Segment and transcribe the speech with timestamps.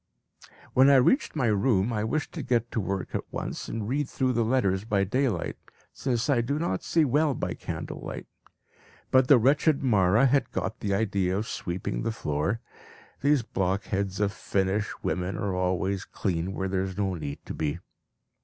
[0.73, 4.09] When I reached my room I wished to get to work at once, and read
[4.09, 5.57] through the letters by daylight,
[5.93, 8.25] since I do not see well by candle light;
[9.11, 12.61] but the wretched Mawra had got the idea of sweeping the floor.
[13.21, 17.77] These blockheads of Finnish women are always clean where there is no need to be.